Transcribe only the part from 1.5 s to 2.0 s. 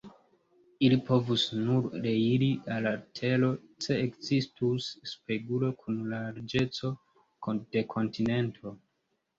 nur